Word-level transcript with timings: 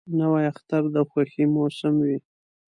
نوی 0.19 0.43
اختر 0.51 0.83
د 0.95 0.97
خوښۍ 1.09 1.45
موسم 1.55 1.93
وي 2.05 2.17